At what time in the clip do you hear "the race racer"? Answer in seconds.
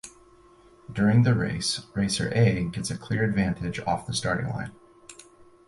1.21-2.33